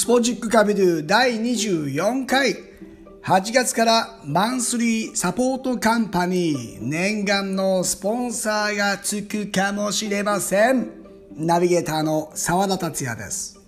[0.00, 2.56] スポジックカビドゥ第24回。
[3.22, 6.78] 8月からマンスリーサポートカンパニー。
[6.80, 10.88] 念願のスポンサーがつくかもしれません。
[11.36, 13.60] ナビゲーターの澤田達也です。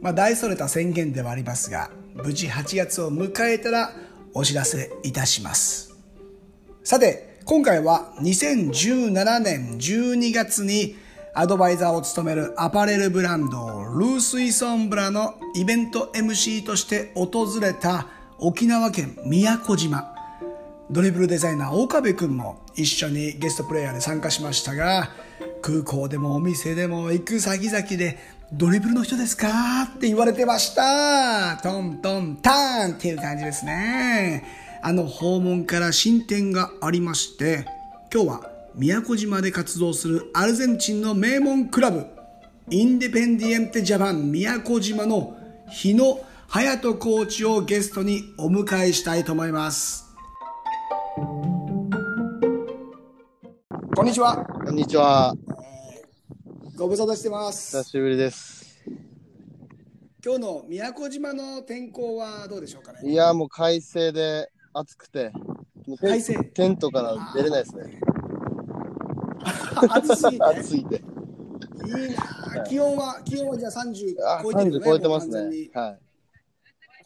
[0.00, 3.92] まあ大それた宣言ではありますが無事8月を迎えたら
[4.34, 5.94] お知らせいたします。
[6.82, 10.96] さて今回は2017年12月に
[11.34, 18.06] アドバイザーを務めるアパレルブランドルースイソンブラのイベント MC として訪れた
[18.38, 20.14] 沖縄県宮古島。
[20.90, 25.08] ドリブルデザイナー岡部君も一緒にゲストプレイヤーで参加しましたが
[25.62, 28.18] 空港でもお店でも行く先々で
[28.52, 31.56] ドリブルの人ですかって言われてました。
[31.62, 34.44] トントンターンっていう感じですね。
[34.82, 37.64] あの訪問から進展がありまして
[38.12, 42.06] 今日は宮古島で活動するアルゼンチンの名門クラブ
[42.70, 45.36] インデペンディエンテジャパン宮古島の
[45.70, 50.06] 日野隼人コーチをゲストにお迎えしたいと思います
[53.94, 55.34] こんにちはこんにちは。
[56.76, 58.82] ご無沙汰してます久しぶりです。
[60.24, 63.00] 今日の宮古島の天候はどうでしょうかね？
[63.04, 65.30] いや、もう快晴で暑くて、
[65.86, 68.00] もう快晴テントから出れないですね。
[69.88, 70.96] 暑すぎて 暑いて。
[70.96, 72.14] いい
[72.54, 75.28] な気温は気温はじゃあ30あ、超えてるよ30ね超えてます。
[75.28, 75.98] ねはい。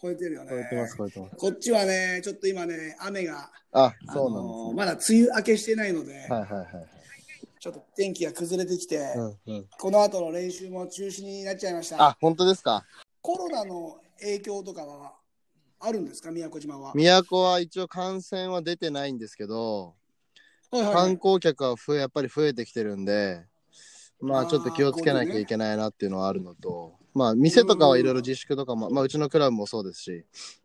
[0.03, 1.37] 超えてるよね超えてます、超えてます。
[1.37, 6.13] こっちはねちょっと今ね雨があ、そうなんーまだ梅雨明けしてないので。
[6.15, 6.69] はいはいはい。
[7.59, 9.69] ちょっと天気が崩れてきて、うんうん。
[9.81, 12.85] この後の練習も中止になっちゃいましたあ、本当ですか？
[13.23, 15.15] コロナの影響とかは
[15.81, 16.31] あるんですか？
[16.31, 19.95] 宮古島は、宮古は一応感染は出てないんですけど、
[20.71, 20.95] はいはい。
[20.95, 23.45] 観光客は増え、やっぱり増えてきてるんで、
[24.21, 30.25] まあちょっと気をつけなきゃいけないなっていうのはあるのと、まあ店とかはいろいろ自粛とかも、まあうちのクラブもそうですし、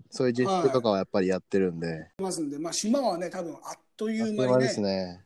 [0.09, 5.21] そういう自粛とかはやっぱりやってるんで、ますんで、まあ、島はね多分あっという間にねですね。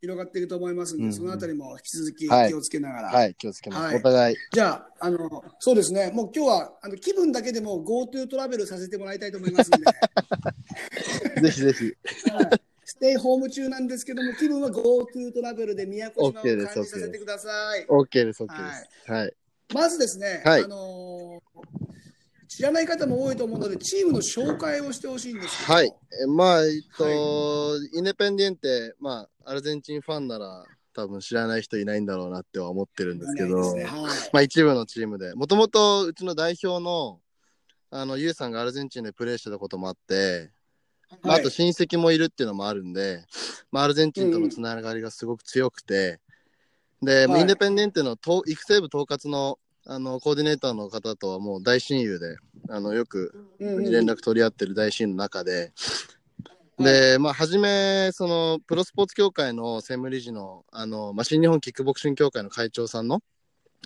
[0.00, 1.14] 広がっていると思いますんで、うんうん。
[1.14, 2.48] そのあたりも引き続きはい。
[2.48, 3.82] 気をつけながら、はい、気をつけます。
[3.84, 3.96] はい。
[3.96, 4.36] お互い。
[4.52, 6.10] じゃああのそうですね。
[6.12, 9.86] もう今日はあの気分だけでも GoTo トラベルさせてもらいたいと思いますんで。
[11.40, 12.30] ぜひぜひ。
[12.30, 12.63] はい
[12.94, 17.86] ステイホーム中なんですけども、気分は GoTo トラベルで宮古島を感じさせてください。
[17.86, 19.10] OK です、OK です。
[19.10, 19.32] はい。
[19.74, 20.64] まずですね、はい。
[20.64, 21.84] あのー
[22.46, 25.92] 知らない方も多いと思うので、チームの紹介をしてほしいんですけど、はい。
[26.22, 33.82] えまあ、えっと、インデペンデンテ、まあ、アルゼンチンファンなら、多分知らない人いないんだろうなっては思ってるんですけど、ね。
[33.82, 34.02] はい。
[34.32, 37.18] まあ、一部のチームで、もともとうちの代表の、
[37.90, 40.63] あの、ユウさんがアルゼンチンでプレーしてたこともあって、ま
[41.22, 43.24] あ、と親戚もいるっていうのもあるんで、
[43.70, 46.20] まあ、アルゼンチンとのつながりがすごく強くて、
[47.02, 47.40] で、はい。
[47.42, 52.36] インデペンデンテのと育成部統括のあのコーディネーターの方とはもう大親友で、
[52.70, 55.72] あのよく連絡取り合ってる大親友の中で、
[56.78, 63.20] で、まあ、初め、その、プロスポーツ協会の専務理事の、あの、まあ、新日本キックボクシング協会の会長さんの、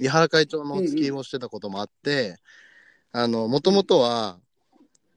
[0.00, 2.38] 井原会長のお付きをしてたこともあって、
[3.12, 4.38] あの、もともとは、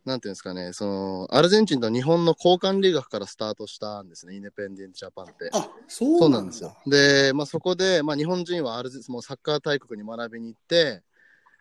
[0.05, 5.49] なんていうんですかね、その、アルゼンチンと日本の交換留学からスタートしたんですね、インデペンデントジャパンって。
[5.53, 6.75] あそうなんですよ。
[6.87, 11.03] で、まあ、そこで、まあ、日本人はアルゼもうサッカー大国に学びに行って、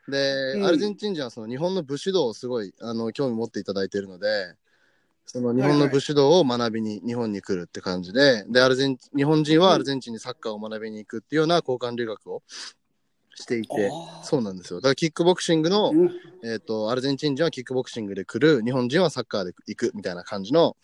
[0.08, 4.54] で、うんアルゼンチン人はその日本の武士道をすごいあの興味持っていただいているので、
[5.26, 12.42] その日本の武士道を学びに日本に来るって感じで、で、アルゼン日本人はアルゼンチンにサッカーを学びに行くっていうような交換留学を
[13.40, 13.90] していて、
[14.22, 14.80] そうなんですよ。
[14.80, 16.10] だからキックボクシングの、うん
[16.42, 20.76] えっ、と、アルゼンチン人はキックボクシングで来る、日本人はサッカーで行くみたいな感じの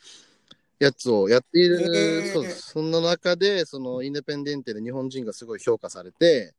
[0.78, 2.70] やつをやっている、へーそうです。
[2.70, 6.54] そんな中で、そのインデペンデンテで日本人がすごい評価されて、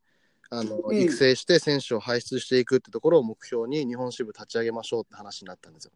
[0.49, 5.91] あの、うん育成して選手を輩出していくってところを目標に日本支部立ち上げましょうって話になったんですよ。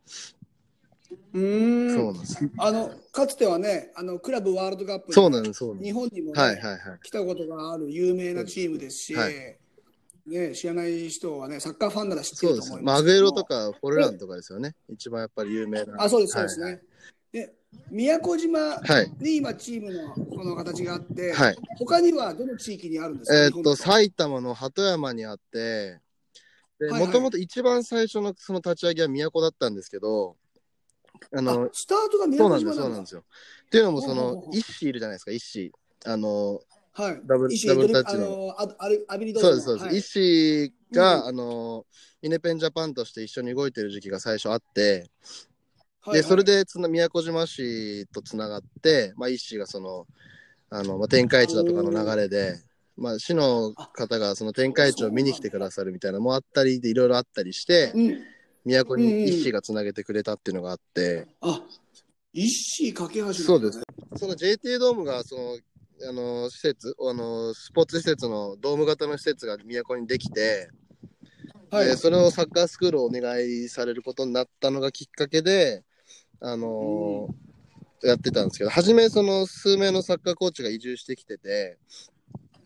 [1.34, 2.50] うーんそうなんです。
[2.58, 5.88] あのかつてはね、あのクラブワールドカップにそうなんです、そうなんです。
[5.88, 6.80] 日本にも、ねはいはいはい。
[7.02, 9.58] 来たことがある有名なチームですし、はい
[10.26, 14.76] ね、知らない人はね、サッカーファンなら知ってると思いますけどアグエロとかフォルランとかですよね。
[14.90, 16.04] 一番やっぱり有名な。
[16.04, 16.66] あ、そうです、そうですね。
[16.66, 16.82] はい
[17.32, 17.54] で、
[17.90, 19.10] 宮古島はい。
[19.22, 21.58] に今チームのこの形があって、はい。
[21.78, 23.46] 他にはどの地域にあるんですか？
[23.46, 26.02] えーっと、埼玉の鳩山にあって、
[26.92, 30.36] もともと一番最初のその立ち上げは都だったんですけど、
[31.34, 33.22] ああの、スタートが宮古島なんだそうなんですよ。
[33.22, 35.72] っていうのも、その一子いるじゃないですか、一子。
[36.04, 36.60] あの、
[36.94, 37.22] はい。
[37.26, 39.86] ダブル石ダブルタッチののあアルアビリドーそうです、そうです。
[39.86, 41.86] はい一子が、うんあの、
[42.22, 45.00] イネペンジャパンとして一緒に動いてる時期が最初あって、はい
[46.04, 50.08] はいで、それでつな宮古島市とつながって、まあ、一子がその、
[50.72, 52.56] あの、まあ、天下一だとかの流れで、
[52.98, 58.20] まあ、市の方がその天下市を見に来てくださるみたいなのもあったりで、いろいろあったりして、うん。
[58.66, 61.62] 都に一市がつなげてくれたっていうのがあって、あ、
[62.34, 63.82] 一子架け橋ねそうです。
[64.18, 65.58] その JT ドームが、その、
[66.08, 70.70] あの、施設、あの、スポーツ施設のドーム型の施設が都にできて、
[71.70, 71.86] はい。
[71.86, 75.84] でそれをサッカースクールをお願いされることになったのがきっかけで、
[76.40, 77.42] あのー
[78.04, 81.78] やってたんですけど、初めその数名のサッカーコーチが移住してきてて、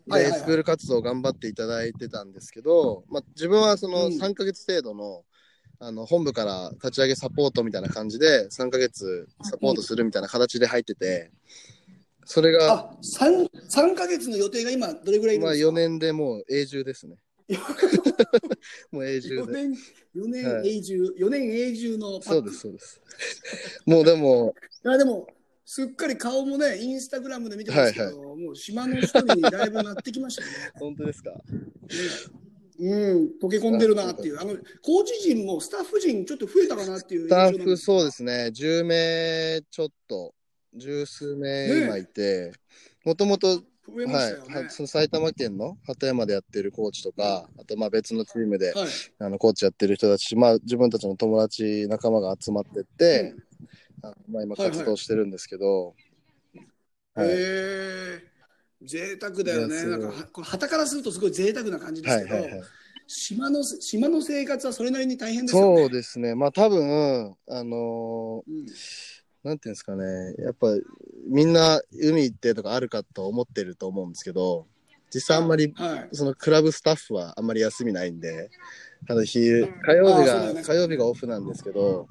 [0.07, 4.11] でスクール活動を頑張っていただいてたんですけど、まあ、自分はそのうん。
[4.13, 5.23] 3ヶ月程度の,、
[5.79, 11.31] あの本部から立ち上げサポートみたいな感じで3ヶ月サポートするみたいな形で入ってて、
[12.25, 17.17] それが、あ、三三ヶ月の予定が今どれぐらいいるんまあ、ですか？4年でもう永住ですね。
[18.91, 19.53] もう永住四で。
[19.53, 19.77] 年
[20.15, 23.01] 四年はい永住、四年永住のパックそうです、そうです。
[23.85, 25.27] もうでも、いやでも
[25.65, 30.71] すっかり顔もねインスタグラムで見てますけど、はいもう島の人にだいぶなってきましたよね。
[30.79, 31.31] 本当ですか？
[31.31, 31.37] ね
[32.77, 40.33] うん、溶け込んでるなっていう、あのコーチ陣もスタッフ陣ちょっと増えたかなっていうスタッフ、うそうですね、10名ちょっと、
[40.75, 42.53] 十数名ね今いて、
[43.03, 44.63] もともと、増えまはいしたよね。
[44.63, 48.87] はその埼玉県の鳩山でやってるコーチとか、あとまあ別のチームで、はい。
[49.19, 53.35] あのコーチやってる人たち、まあ、自分たちの友達、仲間が集まってって、
[54.01, 55.95] あのまあ、今はいはい活動してるんですけど、
[57.13, 58.35] はいへえ
[58.83, 59.83] 贅沢だよね。
[59.85, 62.61] ないんかはこれ旗からするとすごい贅沢な感じですけど、はいはいはい。
[63.07, 65.77] 島の島の生活はそれなりに大変ですよね。
[65.77, 68.65] そうですね、まあ多分、あのーうん
[69.45, 70.69] なんていうんですかね、やっぱ
[71.27, 74.65] みんな海行ってとかあるかと思ってると思うんですけど、
[75.13, 76.09] 実際あんまりはい。
[76.13, 78.49] そのクラブスタッフはあんまり休みないんで、
[79.07, 80.63] ただ昼火曜日が、ね。
[80.63, 82.07] 火曜日がオフなんですけど、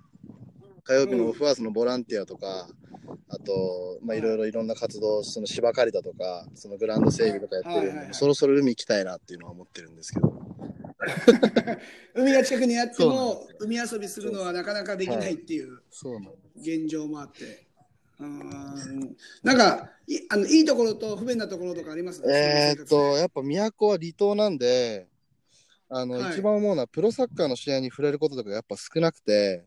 [0.84, 2.68] 火曜日のオフはそのボランティアとか、
[3.28, 8.14] あと、まあいろいろいろんな活動、その芝刈りだとか、そのグラウンド整備とかやってるんで、はいはいはい。
[8.14, 10.53] そろそろ海行きたいなっていうのは思ってるんですけど。
[12.14, 15.80] 海が近くにあっても海遊びするのはなかなかできないっていう
[16.56, 17.66] 現状もあって。
[18.20, 19.16] うーん。
[19.42, 22.22] なんかいあのいいところと不便なところとかあります？
[22.26, 25.08] えーっと、やっぱ都は離島なんで、
[25.88, 26.32] あの、はい。
[26.32, 29.64] 一番思うのは、プロサッカーの試合に触れることとかやっぱ少なくて、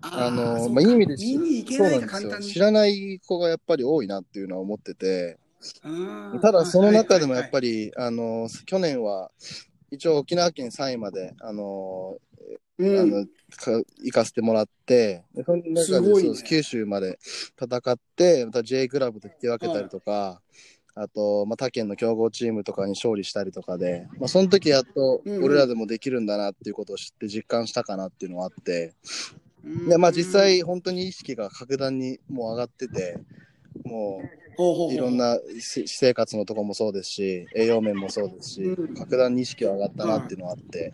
[0.00, 5.38] ああの、まあ、いい意味で知らない子がやっぱり多いなっていうのは思ってて、
[6.42, 9.30] ただその中でもやっりぱり、あの、去年は、
[9.90, 12.16] 一応沖縄県3位まで、あの、
[12.80, 13.26] あの
[13.56, 16.42] か行かせてもらって、でその中でね。
[16.46, 17.18] 九州まで
[17.60, 20.40] 戦って、また J クラブと引き分けたりとか、
[20.94, 25.44] あと、まあ、他県の強豪チームとかに勝利したりとかで、まあ、その時やっとうんうん。
[25.44, 28.94] 俺らでもできるんだなっていうことを知って実感したかなっていうのはあって、
[29.64, 29.88] うん。
[29.88, 33.18] でまあ、実際本当に意識が格段にもう上がってて、
[33.84, 40.92] もういろんなし私生活のとこもそうですし、栄養面もそうですしうん、格段に意識が上がったなっていうのはあって、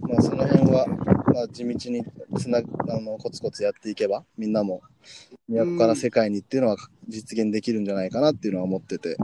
[0.00, 2.04] まあ、その辺は、まあ、地道に
[2.38, 4.82] つなあのコツコツやっていけば、みんなも
[5.48, 6.76] 都から世界にっていうのは
[7.06, 9.16] 実現できるんじゃないかなっていうのは思ってて。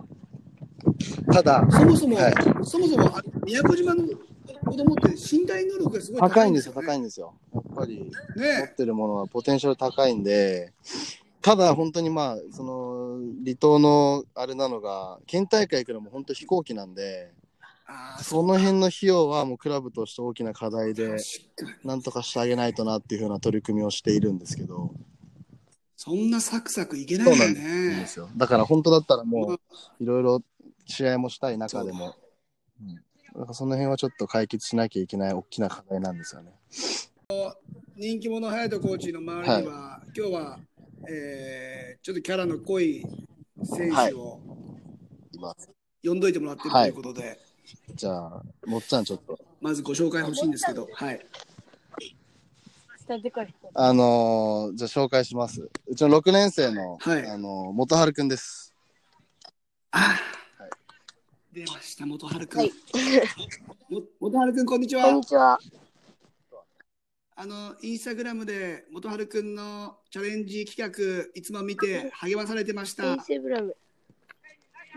[1.32, 2.34] ただ、そもそも、はい。
[2.62, 4.04] そもそもあ宮古島の
[4.64, 6.82] 子供って身体能力がすごい高いんですよ、ね。
[6.86, 7.34] 高いんですよ。
[7.54, 10.72] やっぱり持っねてるものはポテンシャル高いんで、
[11.42, 17.32] ただ本当にまあ、その離島のあれなのが、県大会からも本当飛行機なんで、
[18.22, 21.16] その辺の費用はもうクラブとして大きな課題で、
[21.82, 24.94] なんとかしてあげないとなっていうふうな取り組みをしているんですけど、
[25.96, 28.06] そんなサクサクいけないよそうなんでね。
[28.06, 28.28] すよ。
[28.36, 29.60] だから本当だったらもう、
[30.02, 30.42] いろいろ
[30.86, 32.16] 試合もしたい中でも、
[32.80, 32.84] う。
[32.84, 33.02] ん、だ
[33.40, 36.52] からその辺はちょっと解決しなきゃいけない大きな課題なんですよね。
[37.96, 40.58] 人気者隼人コーチの周りには、今日は、
[41.08, 43.04] えーちょっとキャラの濃い
[43.62, 44.40] 選手を
[45.32, 45.54] 今
[46.02, 47.38] 呼んどいてもらってるということで、
[47.94, 49.38] じゃあ、もっちゃんちょっと。
[49.60, 51.20] まずご紹介欲しいんですけど、はい。
[53.74, 55.68] あのーじゃあ紹介します。
[55.86, 58.74] うちの6年生の、はいあのー元春くんです。
[59.90, 60.70] あーはい
[61.52, 62.58] 出ました、元春くん。
[62.60, 62.72] はい
[63.92, 65.24] も元春くん、こんにちこんはに。
[65.24, 65.58] ちは。
[67.42, 70.92] あの、インスタグラムで元春くんのチャレンジ企
[71.24, 73.18] 画、いつも見て励まされてましたイン。
[73.22, 73.76] スタグラム。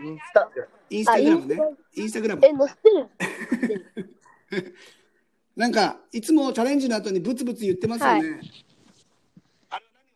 [0.02, 0.50] インスタ
[0.90, 1.58] インスタグラムね。
[1.94, 2.42] インスタグラム。
[2.44, 4.74] え、載ってる
[5.56, 8.42] なんか、いつもチャレンジの後にブツブツ言ってますよね。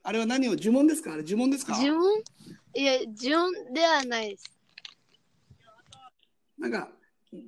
[0.02, 1.14] あれは何を呪文ですか？
[1.14, 1.80] あれ呪文ですか？
[1.80, 2.22] 呪文？
[2.74, 4.44] いや、呪文ではないです。
[6.58, 6.90] なんか、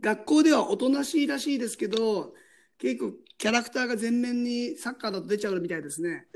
[0.01, 2.35] 学校ではおとなしいらしいですけど、
[2.79, 6.27] 結構キャラクターが前面にサッカーだと出ちゃうみたいですね。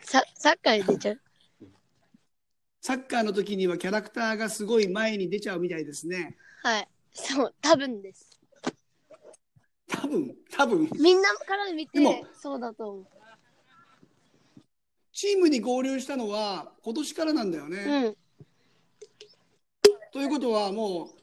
[0.00, 1.20] ササッカーに出ちゃう？
[2.80, 6.34] サッカーの時にはキャラクターがすごい前に出ちゃうみたいですね。
[6.62, 6.88] はい。
[7.12, 8.40] そう、多分です。
[9.86, 10.88] 多分、多分？
[10.98, 13.06] みんなから見てでも、そうだと思う。
[15.12, 17.76] チームに合流したのは今年からなんだよね。
[17.76, 18.16] うん。
[20.10, 21.19] ということはもう、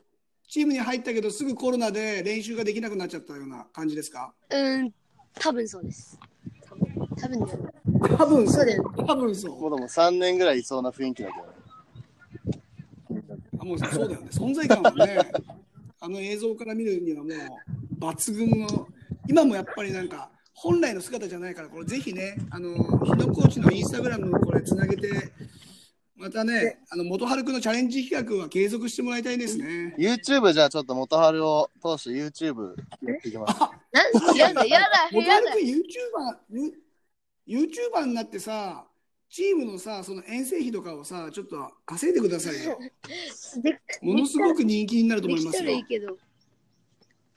[0.47, 4.33] チームに入ったけどすぐコロナで練習ができなくなっちゃったような感じですか？
[4.49, 4.93] うん、
[5.39, 6.17] 多分そうです。
[6.63, 7.69] 多分多分だよね。
[8.17, 9.61] 多分そうだよ多分そう。
[9.61, 12.61] もうでも3年ぐらいいそうな雰囲気だけどね。
[13.59, 14.27] あもうそうだよね。
[14.31, 15.17] 存在感はね、
[15.99, 18.87] あの映像から見るにはもう抜群の、
[19.27, 22.73] 今もやっぱりなんか、本来の姿じゃないから、これぜひね、あの、
[23.03, 25.09] 日野コーチのインスタグラムこれつなげて、
[26.17, 29.93] またね、あの、元春くんのチャレンジ企画は継続してもらいたいですね。
[29.99, 33.59] YouTube じゃあちょっと元春を通して YouTube やっていきます。
[33.59, 34.87] なんやだ、やだ、やだ。
[35.11, 36.73] 元春くん YouTuber、
[37.45, 38.87] ユ YouTuber になってさ、
[39.29, 42.79] チームのさ、その遠征費とかをさ、ちょっと稼いでくださいよ。
[43.61, 45.65] でものすごく人気になると思いますよ。
[45.65, 46.17] らいいけど、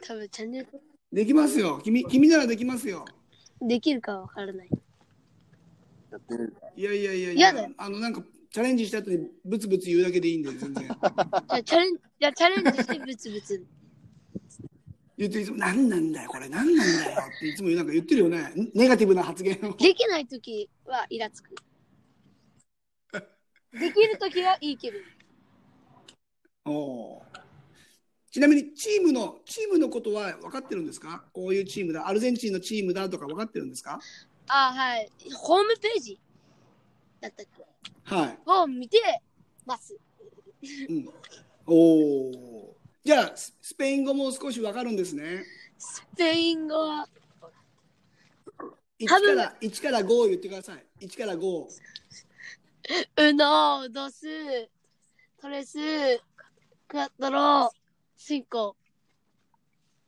[0.06, 0.68] 多分チャンネル
[1.12, 1.80] できますよ。
[1.84, 3.04] 君、君ならできますよ。
[3.60, 4.70] できるかわからない。
[6.10, 8.22] やってみるいやいやいやいややだよ、あのなんか
[8.52, 10.88] チャレンジした後にブツブツ言うだけでいいんで、全然。
[10.88, 10.97] じゃ
[11.49, 13.66] あチャレンジ、じゃあチャレンジしてブツブツ。
[15.16, 18.52] 言っていつも、何なんだよ、これ、何なんだよっていつもなんか言ってるよね。
[18.75, 19.76] ネガティブな発言を。
[19.76, 21.54] できないときはイラつく。
[23.73, 24.99] できるときはいいけど。
[26.66, 27.23] おー
[28.33, 31.25] ちなみにチームの、チームのことは分かってるんですか？
[31.33, 34.00] こういうチームだ、アルゼンチンのチームだとか分かってるんですか？
[34.49, 35.11] あ、はい。
[35.35, 36.21] ホームページ
[37.21, 37.67] だったっけ？
[38.05, 38.39] はい。
[38.47, 38.99] を見て
[39.67, 39.97] ます。
[40.89, 41.09] うん、
[41.67, 42.77] おお。
[43.05, 45.45] じゃあ、ススペイン語も少し分かるんですね。
[45.79, 47.09] スペイン語は、
[48.99, 50.87] 1多分から、1から5を言ってください。
[51.07, 51.67] 1から5。
[53.17, 54.27] ウノ、ドス、
[55.41, 55.79] トレス、
[56.89, 57.73] クワトロ、
[58.17, 58.77] シンコ。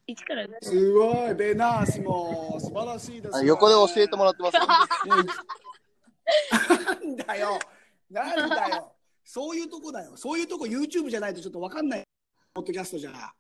[0.07, 0.51] 1から5。
[0.61, 4.59] すごい、ベナースも素晴らしいです、あ横で教えてもらってます。
[7.05, 7.59] なんだよ、
[8.11, 8.93] なんだよ、
[9.25, 12.05] そういうとこだよ、そういうとこ YouTube じゃないとちょっとわかんない、
[12.55, 13.33] ポッドキャストじゃ。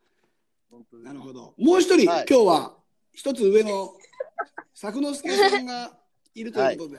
[1.02, 1.54] なるほど。
[1.58, 2.76] もう一人、はい今日は
[3.12, 3.92] 一つ上の
[4.74, 5.92] 作之助さんが
[6.34, 6.98] いるということで、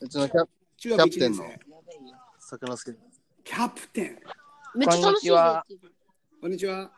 [0.00, 2.98] うちのキャ中学1年キャプテンの生、作之助。
[3.44, 4.18] キャプテン。
[4.74, 5.80] めっちゃ楽しいぞっていう
[6.40, 6.90] こんにちは。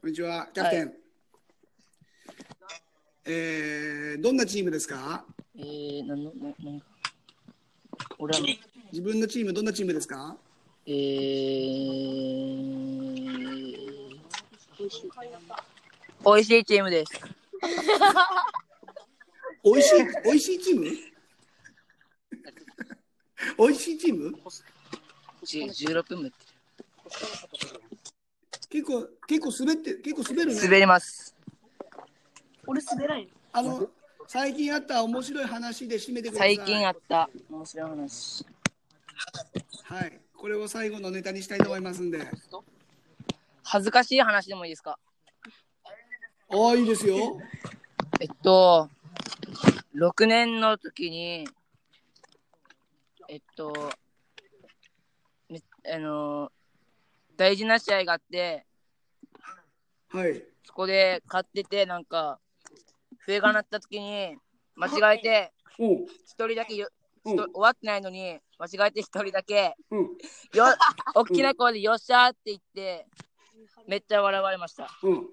[0.00, 0.94] こんにちは、キャプテン。
[3.26, 5.24] えー、どんなチームですか？
[5.56, 6.86] えー、なんの、ななんか。
[8.18, 8.40] 俺は、
[8.92, 10.36] 自分のチーム、どんなチームですか？
[10.86, 10.94] えー、
[16.24, 17.12] 美味しいチームです。
[19.62, 19.90] おいしい、
[20.24, 20.86] おいしいチーム？
[23.58, 24.32] おいしいチーム？
[25.44, 26.32] じ16分目。
[28.70, 30.60] 結構、結構滑って、結構滑るね。
[30.62, 31.34] 滑ります。
[32.66, 33.28] 俺滑らんよ。
[33.52, 33.90] あの、
[34.30, 36.56] 最近あった面白い話で締めてください。
[36.56, 38.44] 最近あった面白い話。
[39.84, 40.20] はい。
[40.36, 42.20] これを最後のネタにしたいと思いますんで。
[43.64, 44.98] 恥ずかしい話でもいいですか？
[46.50, 47.40] ああ、いいですよ。
[48.20, 48.90] えっと、
[49.94, 51.48] 6年の時に、
[53.30, 53.92] えっと、
[55.48, 56.52] めあの、
[57.34, 58.66] 大事な試合があって、
[60.08, 60.44] はい。
[60.64, 62.38] そこで勝ってて、なんか、
[63.28, 64.38] 笛が鳴った時に、
[64.74, 65.52] 間違えて。
[65.78, 66.88] 一人だけよ、
[67.26, 70.04] うん終わってないのに、間違えて一人だけ、うん。
[70.54, 70.64] よ、
[71.14, 73.06] 大きな声でよっしゃーって言って、
[73.86, 74.88] めっちゃ笑われました。
[75.02, 75.26] うん。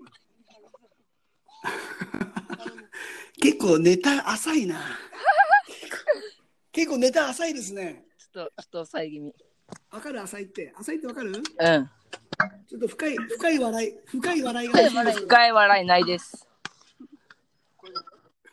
[3.41, 4.75] 結構ネタ浅いな。
[6.73, 8.03] 結構ネタ浅いですね。
[8.33, 9.33] ちょっと、ちょっと遮気味。
[9.91, 10.73] わかる浅いって。
[10.77, 11.29] 浅いってわかる？
[11.31, 11.41] うん。
[11.41, 14.89] ちょっと深い、深い笑い、深い笑いが。
[15.13, 16.45] 深い笑いないです。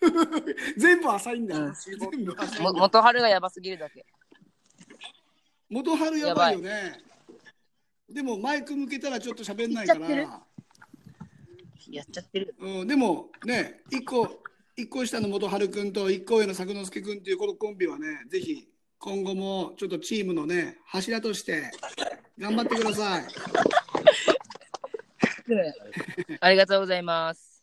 [0.77, 1.59] 全部浅いんだ。
[1.59, 2.81] うん全部浅いんもだ。
[2.81, 4.05] 元春がやばすぎるだけ。
[5.71, 7.01] 元春やばいよね。
[8.09, 10.43] でもマイク向けたらちょっと喋んないから。
[11.91, 12.55] やっちゃってる。
[12.59, 14.43] うん、でもね、一個、
[14.77, 18.69] 一個下の元春くんと一個上の作之助くんっていうこのコンビはね、ぜひ
[18.99, 21.71] 今後もちょっとチームのね、柱として
[22.39, 23.25] 頑張ってください。
[26.41, 27.63] ありがとうございます。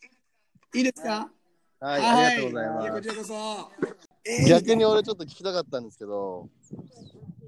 [0.75, 1.31] いいですか？
[1.79, 3.01] はい、ありがとうございはこます。
[3.01, 3.33] ちらこそ。
[4.25, 6.49] えー逆に俺ちょっと聞きたかったんですけど、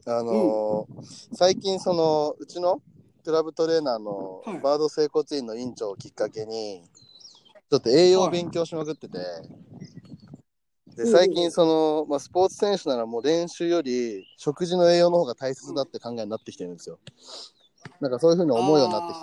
[0.05, 2.81] あのー最近そのうちの
[3.25, 6.83] クラブトレーナーのはいバード整骨院の院長をきっかけに、
[7.69, 9.19] ちょっと栄養を勉強しまくってて、
[10.95, 17.00] で、最近その、まあ、スポーツ選手ならもう練習より食事の栄養の方が大切だって考えになってきてるんですよ。
[18.00, 19.13] なんかそういうふうに思うようになって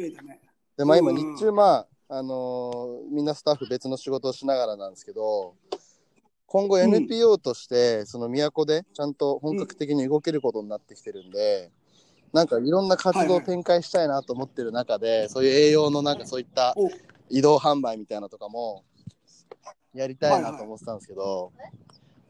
[0.00, 0.40] きてて、ね。
[0.76, 5.54] で、まあ今うん日中、まあ、あのーみんなスタッフ別の仕事をしながらなんですけど、
[6.46, 6.94] 今後うん。
[6.94, 11.70] NPO として、その都でちゃんと本格的に動けることになってきてるんで、
[12.34, 16.90] なんかいろんな活動を展開したいなと思ってる中で、そういう栄養のなんかそういったお。
[17.30, 18.84] 移動販売みたいなのとかも
[19.94, 21.50] やりたいなと思ってたんですけど、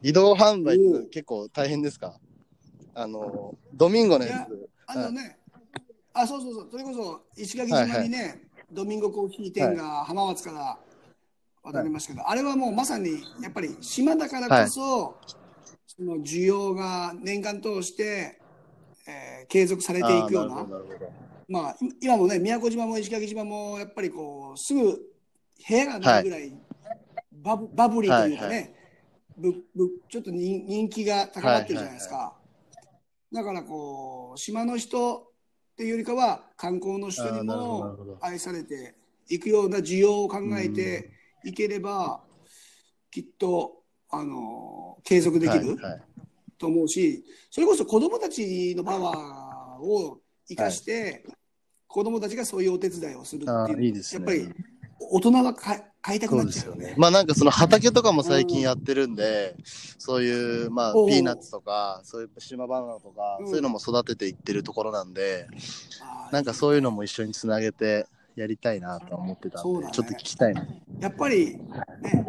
[0.01, 2.17] 移動販売って結構大変ですか？
[2.95, 4.69] あの、ドミンゴのやつ。
[4.87, 5.39] あのね、
[6.13, 10.77] あ、そうそうそう、それこそ石垣島にね、ドミンゴコーヒー店が浜松から
[11.63, 15.17] 渡りましたけど、あれはもうまさにやっぱり島だからこそ、
[15.87, 18.39] その需要が年間通して、
[19.07, 20.65] えー継続されていくような
[21.49, 26.53] まあ、い今もね、宮古島も石垣島もやっぱりこう、すぐ部屋がないぐらい
[27.31, 28.73] バブ、バブリーというかね、はい
[29.37, 32.33] ぶぶちょっと人人気が高まってるじゃないですか。
[33.31, 35.32] だからこう、島の人
[35.73, 38.95] っていうよりかは、観光の人にも愛されて
[39.27, 41.09] いくような需要を考えて
[41.43, 42.21] いければ、
[43.09, 45.77] きっと、あの、継続できる。
[46.59, 51.25] と思うし、それこそ子供たちのパワーを生かして、
[51.87, 53.95] 子供たちがそういうお手伝いをするあっていう。
[53.95, 54.49] やっぱり
[55.11, 56.95] 大人はか買いたくなっちゃうよね。
[56.97, 59.55] まあなんかその畑とかも最近やってるんで、
[59.97, 63.47] そういうまあピーナッツとか、そういう島バナナとか、うん。
[63.47, 65.47] そういうのも育てていってるところなんで、
[66.31, 68.05] なんかそういうのも一緒につなげて
[68.35, 69.89] やりたいなと思ってたんで、ね。
[69.93, 70.67] ちょっと聞きたいな。
[70.99, 71.59] やっぱり、ね、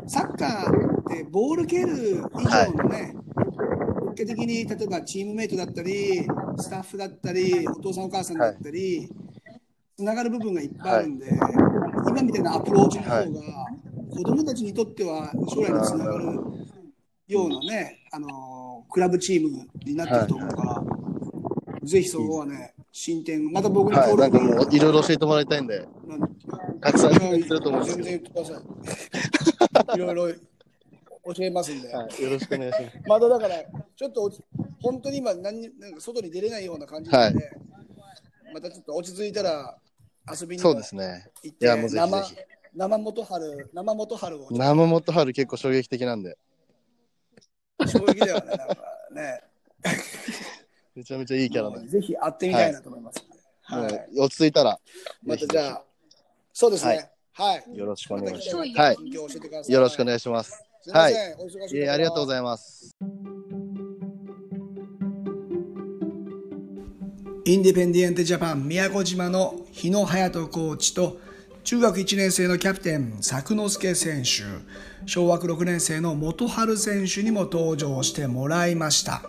[0.07, 3.14] サッカーってボール蹴る以上のね、
[4.14, 6.25] 結果的に例えばチームメイトだったり、
[6.59, 9.09] スタッフだったり、お父さんお母さんだったり、
[9.97, 11.26] つながる部分がいっぱいあるんで、
[12.07, 13.25] 今みたいなアプローチの方が、
[14.11, 16.25] 子供たちにとっては将来につながる
[17.27, 20.83] ようなね、あのクラブチームになってると思うから、
[21.83, 25.87] ぜひそこはね、進展、また僕にはい、なんかもういろいろ教えてもらいたいんで、
[26.81, 28.62] たくさんいやすると思うんです全け然言ってくださ
[29.95, 29.97] い。
[29.97, 30.35] いろいろ
[31.35, 31.90] 教えますんで。
[31.90, 32.99] ど、はい、よろしくお願いします。
[33.07, 33.57] まだだから、
[33.97, 34.31] ちょっと
[34.83, 37.51] 本当に今何に、なんか外に出れないような感じなんで、
[38.53, 39.77] またちょっと落ち着いたら
[40.31, 41.31] 遊びにもそうですね。
[41.43, 42.37] 行って、いや、もうぜひぜ生ひ。
[42.77, 46.37] 生元春、生元春を生元春結構衝撃的なんで、
[47.87, 48.77] 衝撃だよね、なんか
[49.13, 49.41] ね。
[50.97, 53.25] めちゃめちゃいいキャラなんで、ぜひ会ってみたいなと思います。
[53.63, 53.93] はい。
[53.93, 54.81] もう落ち着いたら、
[55.23, 55.85] またじゃあ、
[56.53, 57.11] そうですね。
[57.33, 57.77] はい。
[57.77, 58.77] よろしくお願いします。
[58.77, 59.13] ははい。
[59.13, 59.23] よ
[59.81, 60.65] ろしくお願いします。
[60.93, 61.15] はい
[61.89, 62.93] ありがとうごいざいます。
[67.46, 71.18] インディペンディエンテジャパン宮古島の日野隼人コーチと
[71.62, 74.44] 中学1年生のキャプテン作之助選手
[75.04, 79.28] 小学6年生の元春選手にも登場してもらいました。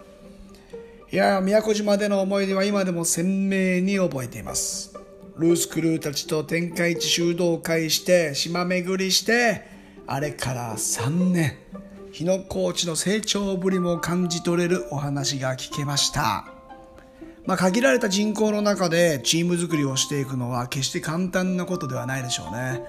[1.12, 4.97] いや宮古島での思い出は今でも鮮明に覚えています。
[5.38, 9.67] ルースクルーたちと天下一修道会して島巡りして
[10.08, 11.58] あれから3年
[12.13, 16.55] 日野コーチの成長ぶりも感じ取れるお話が聞けました。
[17.46, 22.82] まあ、限られた人口の中でチーム作りをしていくのは決して簡単なことではないでしょうね。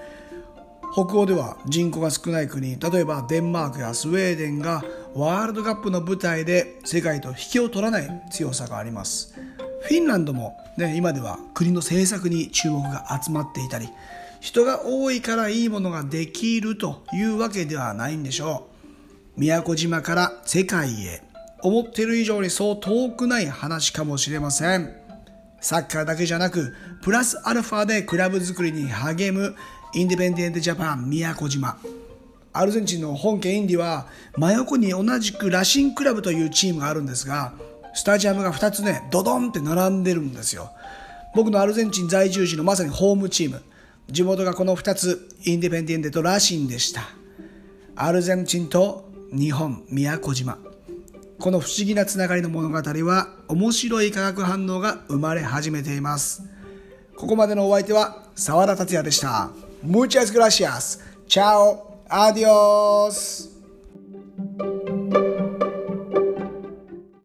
[0.93, 9.35] 北欧では人口が少ない国、例えばデンマークやスウェーデンがワールドカップの舞台で世界と引きを取らない強さがあります。
[9.81, 13.89] フィンランドも、ね、今では国の政策に注目が集まっていたり、
[14.39, 18.67] 人が多いからいいものができるというわけではないんでしょ
[19.35, 19.39] う。
[19.39, 21.21] 宮古島から世界へ
[21.67, 24.93] 思っている以上にそう遠くない話かもしれません。
[25.59, 29.55] サッカーだけじゃなくプラスアルファでクラブ作りに励む
[29.93, 31.77] インディペンディエントジャパン宮古島。
[32.53, 37.53] アルゼンチンの本家インディは真横に同じくラシンクラブというチームがあるんですが
[37.93, 40.71] スタジアムが2つねドドンって並んでるんですよ。
[41.35, 43.61] 僕のアルゼンチン在住時のまさにホームチーム。
[44.09, 47.01] 地元がこの2つインディペンディエントとラシンでした。
[47.95, 50.57] アルゼンチンと日本宮古島。
[51.39, 56.43] この不思議なつながりの物語は面白い化学反応が生まれ始めています
[57.15, 59.51] ここまでのお相手は沢田達也でした
[59.83, 60.99] Muchas gracias.
[61.27, 62.01] Chao.
[62.09, 63.56] Adiós.